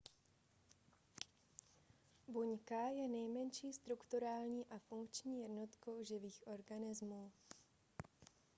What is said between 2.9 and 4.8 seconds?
nejmenší strukturální a